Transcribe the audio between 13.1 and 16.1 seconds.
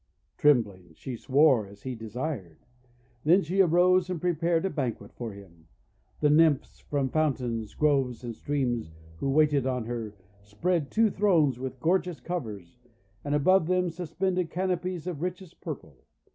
and above them suspended canopies of richest purple.